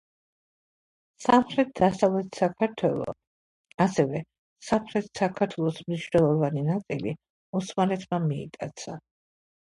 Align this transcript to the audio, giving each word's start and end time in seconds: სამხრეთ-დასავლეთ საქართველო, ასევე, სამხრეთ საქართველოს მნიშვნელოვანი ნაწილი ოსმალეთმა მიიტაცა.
სამხრეთ-დასავლეთ 1.25 2.39
საქართველო, 2.39 3.05
ასევე, 3.85 4.23
სამხრეთ 4.71 5.21
საქართველოს 5.23 5.79
მნიშვნელოვანი 5.85 6.67
ნაწილი 6.73 7.15
ოსმალეთმა 7.63 8.23
მიიტაცა. 8.27 8.99